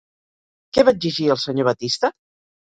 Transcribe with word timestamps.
Què 0.77 0.83
va 0.87 0.93
exigir 0.97 1.29
el 1.35 1.41
senyor 1.45 1.69
Batista? 1.69 2.13